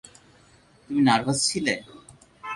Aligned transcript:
তুমি 0.85 1.01
নার্ভাস 1.07 1.37
ছিলে? 1.49 1.73